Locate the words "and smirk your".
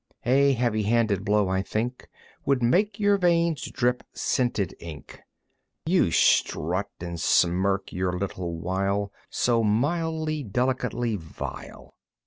7.01-8.17